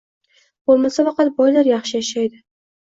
Bo‘lmasa 0.71 1.05
faqat 1.11 1.31
boylar 1.43 1.71
yaxshi 1.77 1.99
yashaydi 2.03 2.45